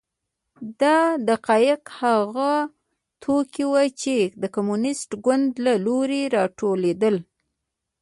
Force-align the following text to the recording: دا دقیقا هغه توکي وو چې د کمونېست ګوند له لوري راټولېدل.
دا 0.81 0.97
دقیقا 1.27 1.93
هغه 1.99 2.51
توکي 3.23 3.63
وو 3.71 3.85
چې 4.01 4.15
د 4.41 4.43
کمونېست 4.55 5.09
ګوند 5.25 5.49
له 5.65 5.73
لوري 5.85 6.21
راټولېدل. 6.35 7.15